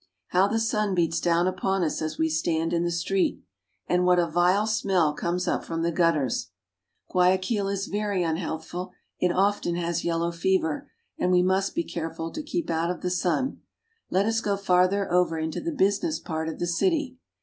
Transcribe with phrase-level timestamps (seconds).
[0.29, 3.39] How the sun beats down upon us as we stand in the street,
[3.85, 6.49] and what a vile smell comes up from the gutters!
[7.11, 12.41] Guayaquil is very unhealthful; it often has yellow fever; and we must be careful to
[12.41, 13.61] keep out of the sun.
[14.09, 17.17] Let us go farther over into the business part of the city.